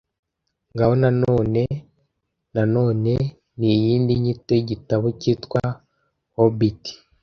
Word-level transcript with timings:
"Ngaho 0.73 0.93
na 1.01 1.09
none 1.21 1.63
na 2.55 2.63
none" 2.73 3.13
ni 3.57 3.67
iyindi 3.77 4.13
nyito 4.23 4.51
y'igitabo 4.57 5.05
cyitwa 5.19 5.61
Hobbit 6.35 6.81